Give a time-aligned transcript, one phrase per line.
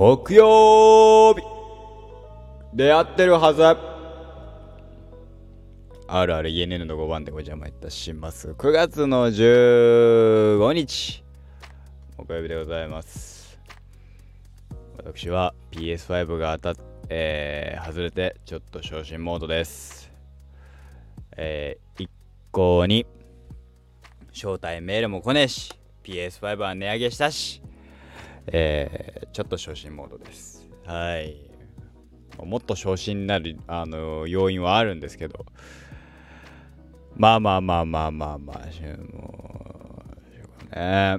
[0.00, 1.42] 木曜日。
[2.72, 3.62] でやってるはず。
[3.62, 3.76] あ
[6.24, 8.52] るある ENN の5番でお邪魔いたします。
[8.52, 11.22] 9月の15日。
[12.16, 13.60] 木曜日でございます。
[14.96, 20.10] 私は PS5 が当たっえー、外れてちょっと昇進モードです。
[21.36, 22.10] えー、一
[22.52, 23.04] 向に
[24.32, 27.60] 招待メールも来ねえし PS5 は値上げしたし
[28.46, 30.68] えー、ちょっと昇進モードです。
[30.84, 31.36] はい。
[32.42, 35.46] もっと昇進になる、あの要因はあるんですけど、
[37.16, 38.58] まあまあまあまあまあまあ、
[39.12, 40.02] も
[40.72, 41.18] う、ね。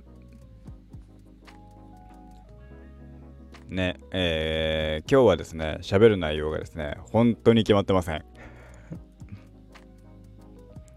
[3.70, 8.26] ね、えー、今日はですね、喋る内容がですね、本当に決まってません。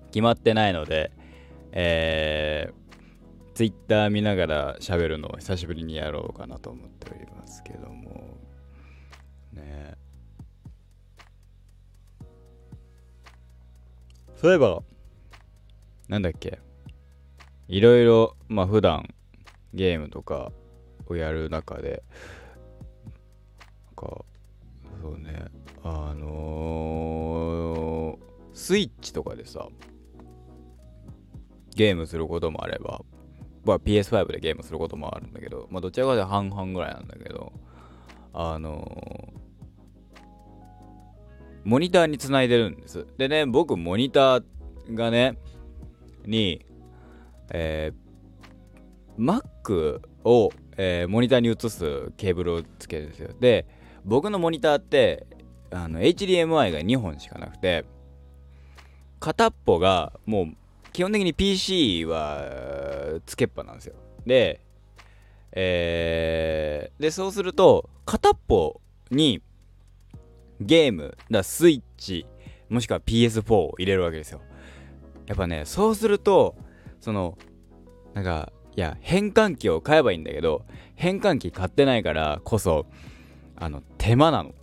[0.06, 1.12] 決まってないので、
[1.70, 2.84] えー、
[3.55, 8.37] ツイッター見ながら喋るのを久しぶりにやろうかなと思っておりますけども。
[9.52, 9.95] ね。
[14.35, 14.83] そういえば
[16.09, 16.59] なんだっけ。
[17.69, 19.09] いろいろまあ普段
[19.73, 20.51] ゲームとか
[21.07, 22.02] をやる中で
[23.87, 24.24] なんか
[25.01, 25.45] そうね。
[25.85, 29.68] あのー、スイッチとかでさ
[31.77, 33.02] ゲームすることもあれば
[33.65, 37.52] まあ、PS5 でゲームすることもあるんだけど、まあ、どちらかというと半々ぐらいなんだけど、
[38.32, 40.18] あのー、
[41.65, 43.06] モニターにつないでるんです。
[43.16, 44.45] でね、僕、モニター
[44.90, 45.38] がね、
[46.26, 46.65] に、
[47.51, 53.30] えー、Mac を、えー、モニターに移すケーブルをつけるんですよ。
[53.40, 53.66] で、
[54.04, 55.26] 僕のモニターって、
[55.71, 57.84] あの HDMI が2本しかなくて、
[59.21, 60.52] 片っぽがもう
[60.95, 63.96] 基本的に PC はつけっぱなんですよ。
[64.25, 64.60] で、
[65.50, 69.42] えー、で、そうすると、片っぽに
[70.60, 72.27] ゲーム、だスイッチ、
[72.69, 74.41] もしくは PS4 を入れるわけですよ。
[75.27, 76.54] やっぱね、そうすると、
[77.00, 77.37] その、
[78.15, 82.87] なんか、いや、変換器を買えばいいんだけど、変換器買ってないからこそ、
[83.56, 84.54] あの、手間なの。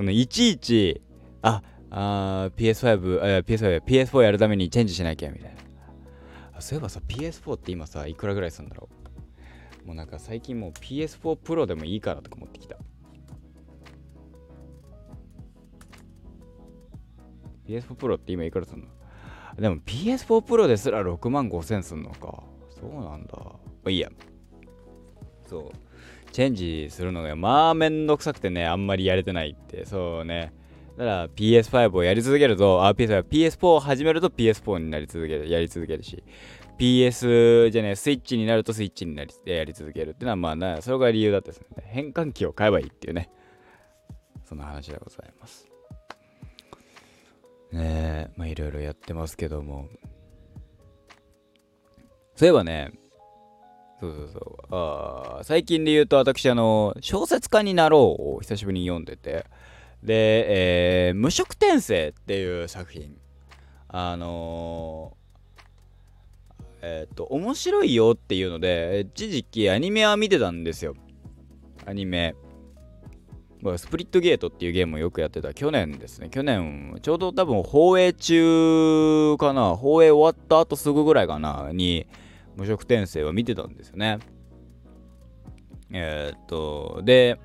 [0.10, 1.02] いちいち、
[1.42, 1.62] あ、
[1.96, 5.54] あ PS5、PS5、PS4 やるためにチェンジしなきゃみたい
[6.52, 6.60] な。
[6.60, 8.88] そういえばさ、PS4 って今さ、いくらぐらいするんだろ
[9.84, 9.86] う?
[9.86, 12.76] もうなんか最近もう PS4 Pro でもいいかなとか思ってきた。
[17.68, 18.86] PS4 Pro って今いくらすんの?
[19.60, 22.42] でも PS4 Pro ですら6万5千すんのか。
[22.70, 23.36] そうなんだ。
[23.36, 24.10] まあいいや。
[25.46, 25.70] そう。
[26.32, 29.86] チェンジするのがまあめんどくさくてね、あんまりやれてないって。
[29.86, 30.52] そうね。
[30.96, 36.22] だから PS5 をやり続けると、あ、PS5、PS4 を始めると PS4 になり続ける、やり続けるし、
[36.78, 41.66] PS じゃね、スイッチになるとスイッチになり、やり続けるっていうのは、まあな、それが理由だったですね。
[41.86, 43.30] 変換器を買えばいいっていうね。
[44.44, 45.68] そんな話でございます。
[47.72, 49.88] ねえ、まあいろいろやってますけども。
[52.36, 52.92] そういえばね、
[54.00, 54.66] そうそうそう。
[54.70, 59.46] あ最近で言うと私、あの、小説家になろうを久しぶりに読んでて、
[60.04, 63.16] で、えー、無色転生っていう作品。
[63.88, 70.94] あのー、えっ、と、面白いよっていうので、一時期アニメは見てたんですよ。
[71.86, 72.34] アニメ。
[73.78, 76.28] スプリットゲートっていうゲームをよくやってた去年ですね。
[76.28, 79.74] 去年、ちょうど多分放映中かな。
[79.74, 81.70] 放映終わった後すぐぐらいかな。
[81.72, 82.06] に、
[82.56, 84.18] 無色転生を見てたんですよね。
[85.90, 87.38] えー、っと、で、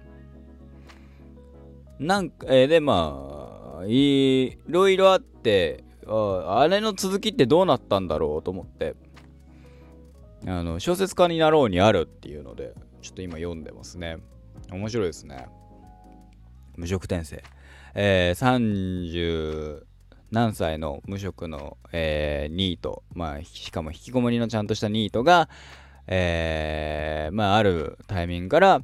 [1.99, 8.95] なんか、えー、で、まあ、いろいろあって、ああれの続きってどうなったんだろうと思って、
[10.47, 14.17] あの、小説家になろうにあるっていうので、ちょっと今読んでますね。
[14.71, 15.47] 面白いですね。
[16.77, 17.43] 無職転生。
[17.95, 18.57] えー、
[19.81, 19.83] 30
[20.31, 25.49] 何歳の無職の、えー、ニート、まあ、しかも引きこもりのちゃんとしたニートが、
[26.07, 28.81] えー、まあ、あるタイミングから、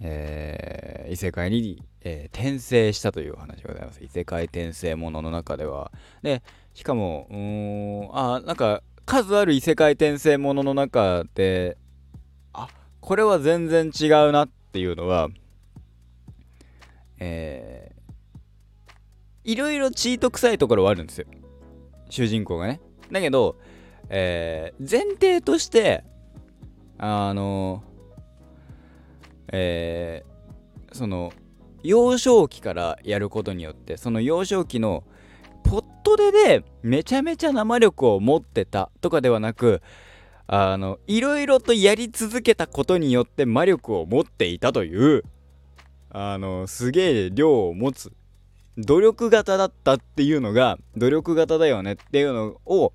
[0.00, 4.02] えー、異世界にえー、転生したというお話でございます。
[4.02, 5.92] 異世界転生ものの中では。
[6.22, 6.42] で、
[6.72, 11.76] しかも、うーん、あ、なんか、数ある異世界転生ものの中で、
[12.52, 12.68] あ、
[13.00, 15.28] これは全然違うなっていうのは、
[17.18, 21.26] えー、いろいろチート臭いところはあるんですよ。
[22.08, 22.80] 主人公がね。
[23.12, 23.56] だけど、
[24.08, 26.04] えー、前提として、
[26.96, 27.82] あの、
[29.52, 31.32] えー、その、
[31.82, 35.04] 幼少期からやることによってその幼少期の
[35.62, 39.82] ポットででめちゃめちゃ生力を持ってたとかではなく
[40.46, 45.22] あのいろいろとやり続けたことによって魔力を持っていたという
[46.10, 48.12] あのすげえ量を持つ
[48.76, 52.92] 努力型だったっていうのが努力型だよねっていうのを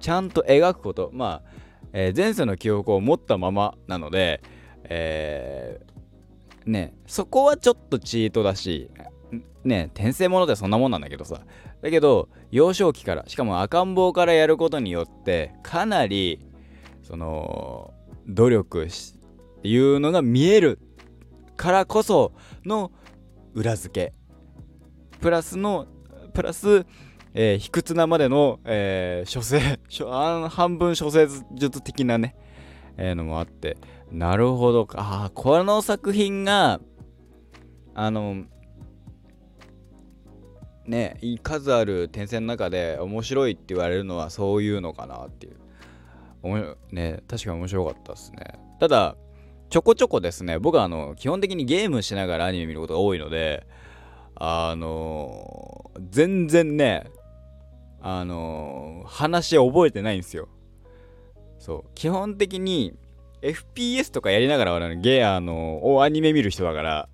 [0.00, 1.10] ちゃんと描くこと。
[1.12, 1.50] まあ、
[1.92, 4.42] えー、前世の記憶を持ったままなので、
[4.84, 8.90] えー、ねそこはちょっとチートだし
[9.64, 11.40] ね転生ものってそんなもんなんだけどさ。
[11.82, 16.40] だけど幼少期からしかも赤ん坊からやることによってかなり
[17.02, 17.92] その
[18.26, 18.88] 努力っ
[19.62, 20.78] ていうのが見える
[21.56, 22.32] からこそ
[22.64, 22.90] の
[23.54, 24.12] 裏付け。
[25.20, 25.86] プラスの
[26.34, 26.84] プラス、
[27.34, 29.78] えー、卑屈なまでの、えー、処世
[30.48, 32.34] 半分処世術的なね、
[32.96, 33.76] えー、のもあって。
[34.10, 36.80] なるほどああこの作品が
[37.94, 38.44] あの
[40.86, 45.56] ね数ある転生の中で面白いって言われるのはそういうのかなっていう。
[46.92, 48.58] ね確かに面白かったですね。
[48.78, 49.16] ただ
[49.70, 50.58] ちょこちょこですね。
[50.58, 53.66] 僕はあの基本的にゲームしながらアニメ見ることが多いので
[54.36, 57.10] あのー、全然ね
[58.00, 60.48] あのー、話覚えてないんですよ。
[61.58, 61.90] そう。
[61.94, 62.94] 基本的に
[63.44, 67.08] FPS とかやりながらゲーあの、アニメ見る人だから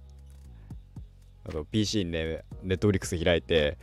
[1.44, 3.78] あと PC でネットフリックス開いて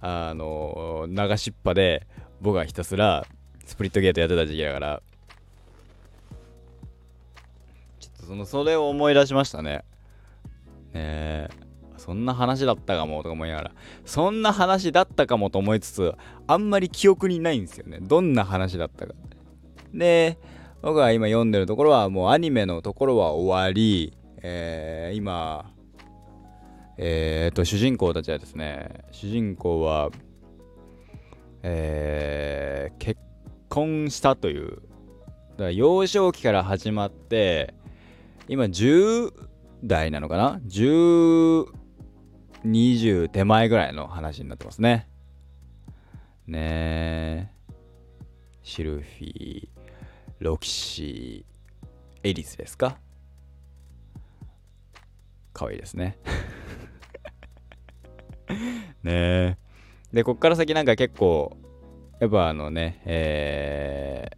[0.00, 2.06] あの流しっぱで
[2.40, 3.26] 僕はひたすら
[3.64, 5.02] スプリットゲートやってた時期だから
[7.98, 9.84] ちょっとそのそれを思い出しましたね。
[10.92, 11.48] ねえ
[11.96, 13.72] そんな話だったかもとか思いながら
[14.04, 16.14] そんな話だったかもと思いつつ
[16.48, 17.98] あんまり記憶にないんですよね。
[18.00, 19.14] どんな話だったか。
[19.94, 20.36] で
[20.82, 25.70] 僕が今読んでるところはもうアニメのところは終わり、えー、今
[26.98, 30.10] えー、っと主人公たちはですね主人公は
[31.64, 33.20] えー、結
[33.68, 34.76] 婚したというだ
[35.58, 37.72] から幼少期から始まって
[38.48, 39.30] 今10
[39.84, 45.08] 代なのかな？1020手前ぐらいの話になってますね。
[46.46, 47.48] ねえ
[48.62, 49.71] シルフィー。
[50.42, 52.98] ロキシーエリスですか？
[55.52, 56.18] 可愛いですね
[59.04, 59.56] ねえ
[60.12, 61.56] でこっから先なんか結構
[62.18, 64.28] やっぱあのね、え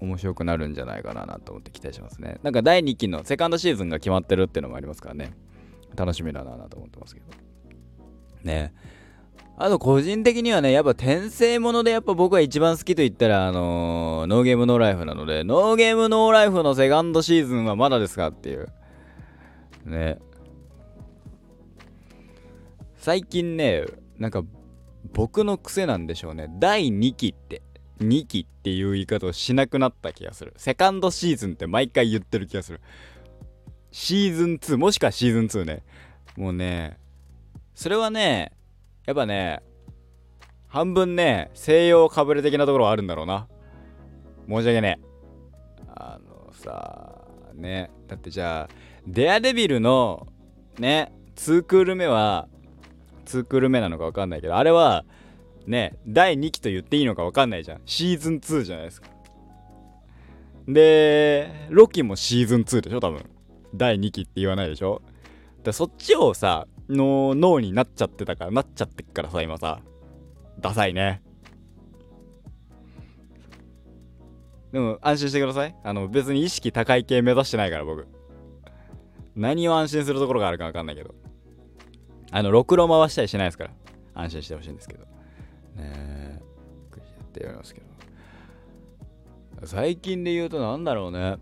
[0.00, 2.38] ー、面白くなるんじゃないかなと思って期待しますね。
[2.42, 5.32] なんか第2期のセカンドシーズンが決まってるっていうのもありますからね。
[5.94, 7.26] 楽しみだなと思ってますけど。
[8.44, 8.72] ね
[9.58, 18.68] あと個人的にはね、やっぱ転生ものでやっぱ僕が一番好きと言ったら、あのー、ノーゲームノーライフなので、ノーゲームノーライフのセカンドシーズンはまだですかっていう。
[19.86, 20.18] ね。
[22.96, 23.86] 最近ね、
[24.18, 24.42] なんか
[25.12, 27.62] 僕の癖なんでしょうね第2期って
[28.00, 32.80] 2期っていう言い方をしなくなった気がするセカンドシーズンって毎回言ってる気がする
[33.90, 35.84] シーズン2もしくはシーズン2ね
[36.36, 36.98] もうね
[37.74, 38.52] それはね
[39.06, 39.62] やっぱね
[40.68, 43.48] 半分ね西洋かぶれ的なところはあるんだろうな。
[44.48, 45.06] 申し訳ねえ。
[45.94, 47.22] あのさ
[47.54, 48.74] ねだってじゃあ
[49.06, 50.26] デアデビルの
[50.78, 52.48] ね2クール目は
[53.26, 55.04] 2クール目なのか分かんないけどあれは
[55.66, 57.80] ね第2期と言っていいのか分かんないじゃん。
[57.86, 59.08] シーズン2じゃないですか。
[60.68, 63.24] でロキもシーズン2でしょ多分。
[63.74, 65.00] 第2期って言わないでしょ。
[65.62, 69.80] だそっちをさの脳になっちゃってたからなっちゃってっからさ今さ。
[70.58, 71.22] ダサいね。
[74.72, 75.74] でも安心してください。
[75.84, 78.06] あの別に意識高い系目指してないから僕。
[79.34, 81.14] 何を安心するところがあるか分かんないけど。
[82.30, 83.70] あの、ろくろ回したりしないですから、
[84.14, 85.04] 安心してほしいんですけど。
[85.04, 85.08] ね
[85.76, 86.40] え、
[86.96, 89.66] やってやりますけど。
[89.66, 91.36] 最近で言うと何だろうね。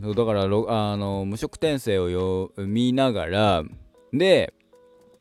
[0.00, 0.46] だから、あ
[0.96, 3.62] の、無職転生をよ見ながら、
[4.12, 4.54] で、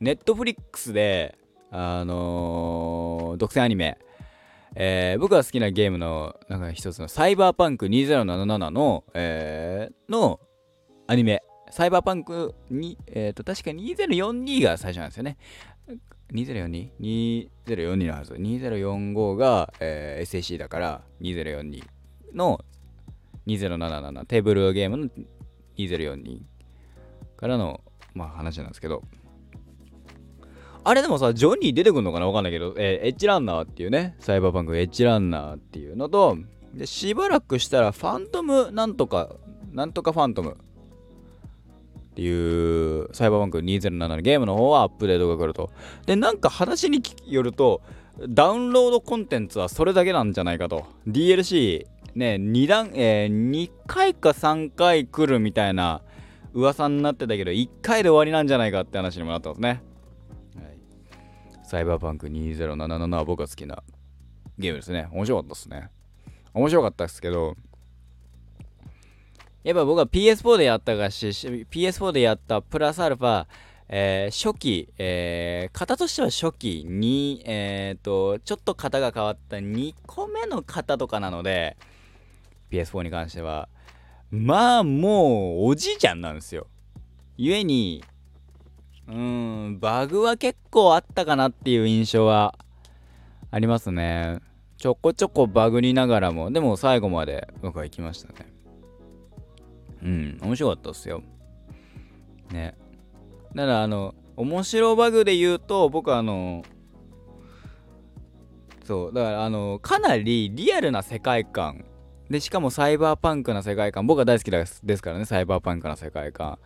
[0.04, 1.38] ネットフリックスで、
[1.72, 3.98] あのー、独占アニメ、
[4.76, 10.42] えー、僕が好きなゲームのなんか一つのサイバーパンク2077の、えー、の
[11.08, 11.42] アニメ
[11.72, 15.38] サイバーパンクに、えっ、と、確か2042が最初なんですよね。
[16.34, 18.34] 2042?2042 のはず。
[18.34, 21.82] 2045が、えー、SAC だから2042
[22.34, 22.60] の
[23.48, 25.10] 2077テーブルゲームの
[25.78, 26.42] 2042
[27.38, 27.80] からの、
[28.14, 29.02] まあ、話なんですけど
[30.84, 32.28] あれでもさジョニー出てくるのかな？
[32.28, 34.16] わかんないけど、えー、エッジランナーっていうね。
[34.20, 36.38] サイバーパンクエッジランナーっていうのと
[36.74, 39.36] でしばらくしたらファントムなんとか
[39.72, 40.58] なんとかファントム。
[42.14, 45.72] っていうサイバーバンク2007のゲームの方はアップデートが来ると。
[46.06, 47.82] で、なんか話によると、
[48.30, 50.86] ダウンロードコンテンツはそれだけなんじゃないかと。
[51.08, 56.04] DLC ね2段、えー、2回か3回来るみたいな
[56.54, 59.82] 噂になってたけど1回で終わりなんじゃないかって話にもなってますね、
[61.74, 63.82] サイバーパンク2077は僕が好きな
[64.60, 65.08] ゲームですね。
[65.12, 65.90] 面白かったですね。
[66.54, 67.56] 面白かったですけど
[69.64, 73.48] やっぱ僕は PS4 でやったがし PS4 でやったプラスアルファ
[73.90, 81.78] えー、初期、えー、型としては初期に、えー、と、ちょっと型が変わった2個目の型とかなので、
[82.72, 83.68] PS4 に関しては、
[84.32, 86.68] まあもうおじいちゃんなんですよ。
[87.38, 88.04] 故に、
[89.08, 92.56] うん、バグは結構あったかなっていう印象は
[93.52, 94.40] ありますね。
[94.78, 98.54] ちょこちょこバグりながらも、でも最後まで僕は行きましたね。
[100.02, 101.24] うん、面白かったっすよ。
[102.52, 102.76] ね。
[103.56, 106.64] だからあの面白バグで言うと僕はあの
[108.84, 111.86] そうだからあのかなりリアルな世界観
[112.30, 116.58] でしかもサイバーパンクな世界観僕は大好きですからねサイバーパンクな世界観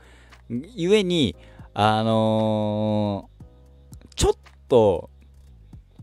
[0.50, 1.36] ゆえに
[1.80, 4.34] あのー、ちょっ
[4.68, 5.12] と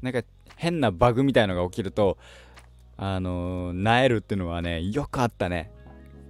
[0.02, 0.22] なんか
[0.54, 2.16] 変なバグみたいのが起きると
[2.96, 5.72] あのー、なえるっていうのはねよくあったね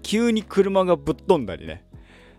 [0.03, 1.85] 急に車がぶっ飛んだりね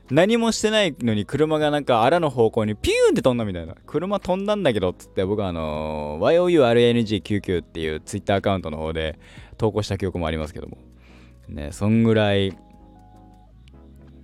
[0.09, 3.75] 何もしてないのに車がなんかあらの方向にピューンって飛んだみたいな。
[3.85, 9.17] 車飛んだんだけどっつって僕はあのー、YOURNG99 っていうツイッターアカウントの方で
[9.57, 10.77] 投稿した記憶もありますけども。
[11.50, 12.55] ね、そんぐらい、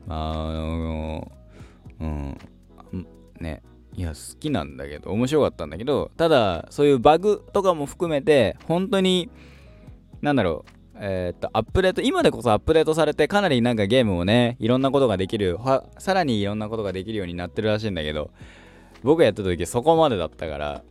[0.07, 2.37] あのー、うん、
[3.41, 3.61] ね、
[3.95, 9.29] いや、好きなんだけど、面白かったんだけど、ただ、そういうバグとかも含めて、本当に、
[10.21, 10.71] なんだろう、
[11.03, 15.57] えー、っと、アップデート、今でこそアップデートされて、かなりなんかゲームもね、いろんなことができる、
[15.97, 18.31] さらにいろんなことができるようになってるらしいんだけど、
[19.03, 20.83] 僕がやった時そこまでだったから、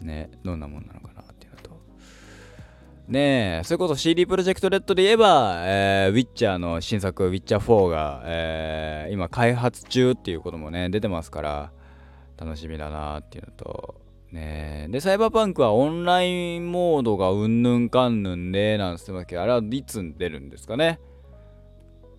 [0.00, 1.70] ね、どんなもんなのかなっていうのと。
[3.08, 11.72] ねえ、それこそ CD プロジェクトレッドで言えば、えー、ウィッチャーの新作、ウィッチャー4が、えー、今開発中っていうこともね、出てますから、
[12.40, 14.00] 楽しみだなっていうのと、
[14.32, 20.98] ねで、サイバーパンクはオンラインモードがうんぬんかんぬんで、なんつってますけど、あれはいつ出るんですかね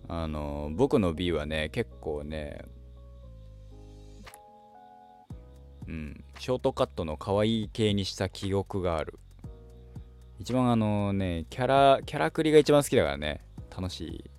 [0.08, 2.64] あの、僕の B はね、結構ね、
[5.88, 9.18] うん、ショートカットの可愛い系にした記憶がある。
[10.38, 13.44] 一番あのね、キャラ、キャラクリが一番好きだからね、
[13.76, 14.30] 楽し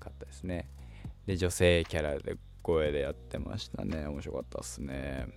[0.00, 0.70] かったですね。
[1.26, 2.36] で、女性キャラで
[2.66, 4.08] 声でやってましたね。
[4.08, 5.28] 面白かったっすね。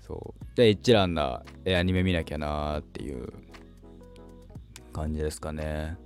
[0.00, 0.56] そう。
[0.56, 3.30] で一覧なアニメ見なきゃなーっていう
[4.94, 5.98] 感じですかね。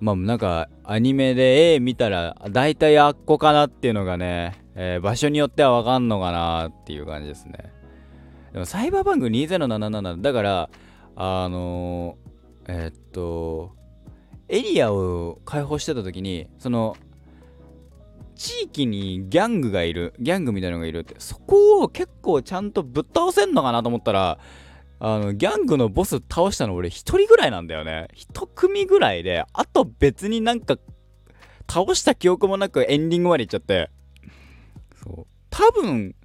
[0.00, 7.70] まあなんかアニメで絵見たら大体あっこかなっていうのがね、えー、場所によってはわかんのかなっていう感じですね。
[8.54, 10.70] でもサイバーバンク2077だから
[11.16, 13.81] あのー、えー、っと
[14.52, 16.94] エリアを開放してた時にその
[18.34, 24.38] 地域にギャングがいる、ギャングみたいなのがいるって、そこを結構ちゃんとぶっ倒せんのかなと思ったら、
[24.98, 28.08] あの、ギャングのボス倒したの俺一人ぐらいなんだよね。
[28.14, 30.76] 一組ぐらいで、あと別になんか、
[31.70, 33.90] 倒した記憶もなくエンディングまで行っちゃって、
[35.04, 35.26] そう。
[35.50, 36.16] 多分、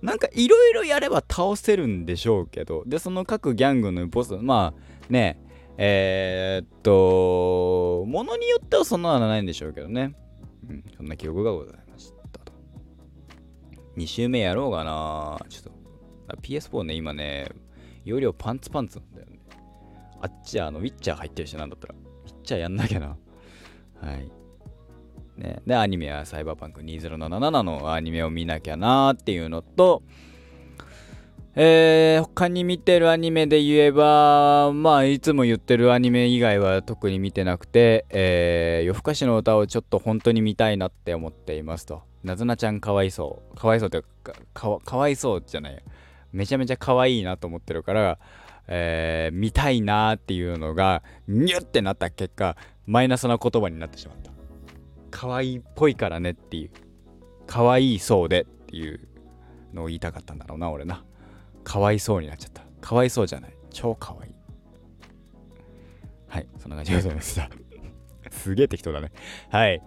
[0.00, 5.38] なんかいろいろやれば倒せるんでしょうけど、で、その各ギャングのボス、まあね、
[5.80, 10.16] えー、っと、ものによってはそんなのはないんでしょうけどね。
[10.68, 12.52] うん、そんな記憶がございましたと。
[13.96, 17.48] 2周目やろうかなちょっと、PS4 ね、今ね、
[18.04, 19.38] 容量パンツパンツなんだよね。
[20.20, 23.16] あっちはあの、ウィッチャー入ってるしなんだったら、ウィッチャーやんなきゃな。
[24.00, 24.28] はい。
[25.36, 30.02] ね、で、アニメはサイバーパンク2077のアニメを見なきゃなっていうのと、
[31.60, 42.04] えー、他に見てるアニメで言えば、まあ、いつも言ってるアニメ以外は特に見てなくて、えー、夜更かしの歌をちょっと本当に見たいなって思っていますと。
[42.22, 43.56] なずなちゃんかわいそう。
[43.56, 45.82] かわいそうってかか、かわいそうじゃない。
[46.30, 48.20] めちゃめちゃ可愛いなと思ってるから、
[48.68, 54.30] えー、見たいなっていうのが、ニュってなった結果、マイナスな言葉になってしまった。
[55.10, 56.70] 可愛いっぽいからねっていう。
[57.48, 59.08] 可愛いそうでっていう
[59.74, 61.02] のを言いたかったんだろうな、俺な。
[61.68, 62.62] かわいそうになっちゃった。
[62.80, 63.54] かわいそうじゃない。
[63.68, 64.34] 超かわいい。
[66.26, 67.50] はい、そんな感じでございました。
[68.32, 69.12] すげえ適当だね。
[69.50, 69.82] はい。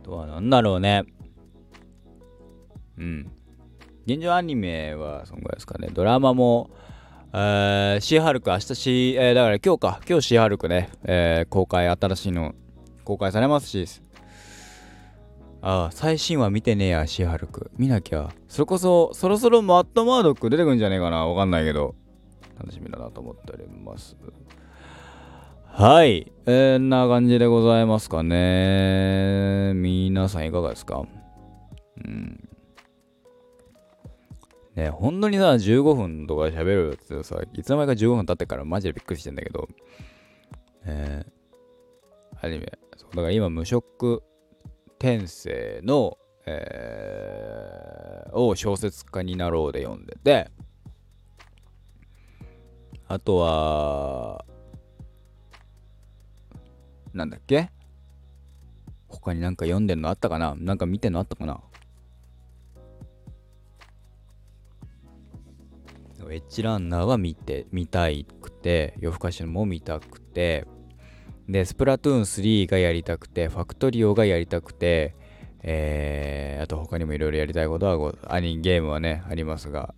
[0.00, 1.04] あとは何だろうね。
[2.98, 3.32] うん。
[4.04, 5.88] 現状アニメはそんぐらいですかね。
[5.90, 6.68] ドラマも、
[7.32, 12.54] えー、シーハルク、明日シー、えー、だから今日か、今日シーハルクね、えー、公開、新しいの
[13.04, 14.02] 公開されますし、
[15.64, 17.70] ああ、最新話見てねえや、シーハルク。
[17.78, 18.30] 見なきゃ。
[18.48, 21.24] それこそ、そろそろマットマードック出てくんじゃねえかな。
[21.26, 21.94] わかんないけど。
[22.58, 24.16] 楽しみだなと思っております。
[25.66, 26.32] はい。
[26.46, 29.72] えー、な感じでございますかね。
[29.74, 31.04] 皆さんいかがですか？
[32.04, 32.48] うん。
[34.74, 39.68] ね、本当にさ、15分とか喋るってさ、いつの間にか15分経ってからマジでびっくりしてんだけど、
[40.86, 42.76] えー、アニメ、だ
[43.14, 44.22] から今無職
[45.02, 46.16] 転生の、
[46.46, 50.52] えー、を小説家になろうで読んでて、
[53.08, 54.44] あとは、
[57.12, 57.72] なんだっけ？
[59.08, 60.54] 他になんか読んでんのあったかな？
[60.56, 61.60] なんか見てんのあったかな？
[66.30, 70.64] エッジランナーは見て、見たいくて、夜更かしも見たくて、
[71.48, 75.14] で、スプラトゥーン3がやりたくて、ファクトリオがやりたくて、
[75.62, 79.94] えー、あと他にもいろいろやりたいことは、アニゲームはね、ありますが、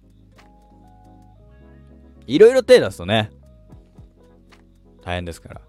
[2.27, 3.31] いろいろ手出すとね、
[5.03, 5.61] 大変ですから、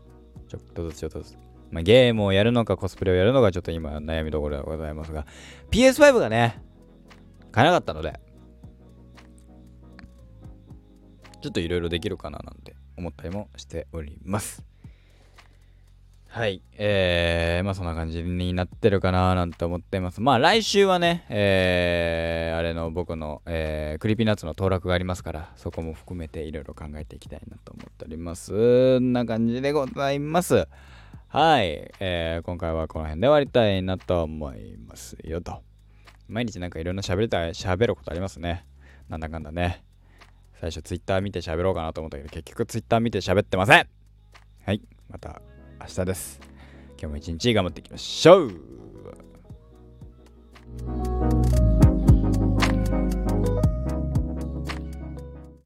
[0.47, 1.37] ちょっとずつちょっとずつ。
[1.71, 5.25] まあ、ゲームをやるのかコスプレをやるのかちょっと今悩みどころでございますが、
[5.71, 6.61] PS5 がね、
[7.51, 8.19] 買えなかったので、
[11.41, 14.74] ちょっといろいろできるかななんて思ったりもしております。
[16.35, 16.61] はい。
[16.73, 20.19] えー、まあそんな感じになってるかななんて思ってます。
[20.19, 28.99] まあ来週はね、えー、あれの僕の、えー、 Creepy Nutsの当落がありますから、そこも含めていろいろ考えていきたいなと思っております。
[28.99, 30.67] んな感じでございます。
[31.29, 31.89] はい。
[32.01, 35.63] えー、今回はこの辺で終わりたいなと思いますよと。
[36.27, 38.65] 毎日なんかいろんな喋りたい、喋ることありますね。
[39.07, 39.85] なんだかんだね。
[40.59, 43.87] 最初 Twitter 見て喋ろうかなと思ったけど、結局 Twitter 見て喋ってません
[44.65, 45.41] はい、また
[45.79, 46.39] 明日です。
[46.91, 48.84] 今日も一日頑張っていきましょう